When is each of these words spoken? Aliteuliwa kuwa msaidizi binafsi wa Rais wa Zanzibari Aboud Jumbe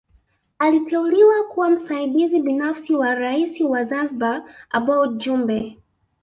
Aliteuliwa 0.59 1.43
kuwa 1.43 1.69
msaidizi 1.69 2.41
binafsi 2.41 2.95
wa 2.95 3.15
Rais 3.15 3.61
wa 3.61 3.83
Zanzibari 3.83 4.43
Aboud 4.69 5.17
Jumbe 5.17 5.77